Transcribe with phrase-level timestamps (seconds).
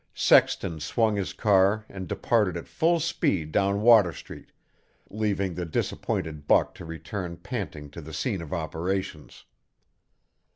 [0.15, 4.51] Sexton swung his car and departed at full speed down Water Street,
[5.11, 9.45] leaving the disappointed Buck to return panting to the scene of operations.